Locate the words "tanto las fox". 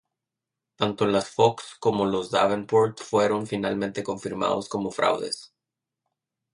0.77-1.75